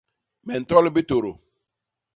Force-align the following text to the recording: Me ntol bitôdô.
Me 0.45 0.53
ntol 0.59 0.85
bitôdô. 0.95 1.31